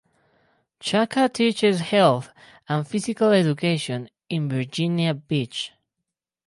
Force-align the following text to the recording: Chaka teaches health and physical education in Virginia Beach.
Chaka 0.79 1.29
teaches 1.29 1.81
health 1.81 2.31
and 2.67 2.87
physical 2.87 3.29
education 3.31 4.09
in 4.29 4.49
Virginia 4.49 5.13
Beach. 5.13 5.73